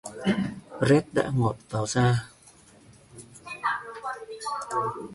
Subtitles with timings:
[0.81, 2.27] Rét đã ngọt vào da